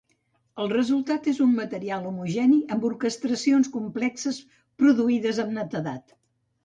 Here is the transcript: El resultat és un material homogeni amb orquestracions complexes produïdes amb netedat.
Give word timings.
El 0.61 0.69
resultat 0.69 1.27
és 1.31 1.41
un 1.45 1.51
material 1.57 2.07
homogeni 2.11 2.57
amb 2.77 2.87
orquestracions 2.91 3.69
complexes 3.79 4.41
produïdes 4.83 5.43
amb 5.45 5.55
netedat. 5.59 6.17